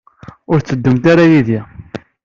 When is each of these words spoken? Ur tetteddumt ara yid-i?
Ur 0.51 0.57
tetteddumt 0.59 1.05
ara 1.11 1.25
yid-i? 1.31 1.59